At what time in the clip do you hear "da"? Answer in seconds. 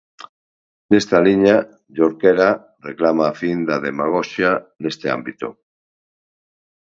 3.69-3.77